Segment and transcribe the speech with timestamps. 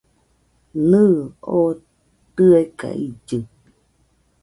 [0.89, 1.15] Nɨɨ,
[1.55, 1.69] oo
[2.35, 3.37] tɨeka illɨ.